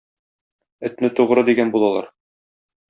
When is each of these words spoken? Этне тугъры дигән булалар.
Этне 0.89 1.11
тугъры 1.21 1.45
дигән 1.51 1.77
булалар. 1.77 2.13